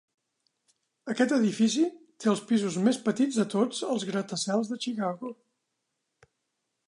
[1.13, 1.83] Aquest edifici
[2.23, 5.33] té els pisos més petits de tots els gratacels de Chicago.